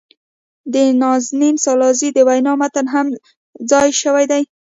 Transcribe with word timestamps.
د 0.73 0.75
نازنین 1.01 1.55
سالارزي 1.65 2.09
د 2.13 2.17
وينا 2.27 2.53
متن 2.59 2.85
هم 2.93 3.07
ځای 3.71 3.89
شوي 4.01 4.25
دي. 4.31 4.43